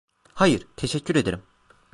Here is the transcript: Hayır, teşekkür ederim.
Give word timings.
Hayır, 0.33 0.67
teşekkür 0.77 1.15
ederim. 1.15 1.43